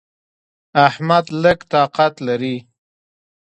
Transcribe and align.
احمد 0.87 1.25
لږ 1.43 1.59
طاقت 1.73 2.13
لري. 2.27 2.55